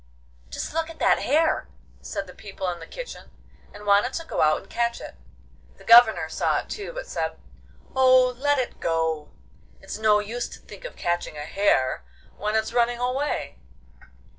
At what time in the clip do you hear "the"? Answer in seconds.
2.25-2.33, 2.79-2.87, 5.77-5.83